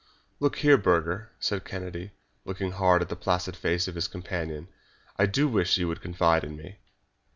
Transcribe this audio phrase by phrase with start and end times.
[0.39, 2.09] "Look here, Burger," said Kennedy,
[2.43, 4.67] looking hard at the placid face of his companion,
[5.17, 6.79] "I do wish that you would confide in me."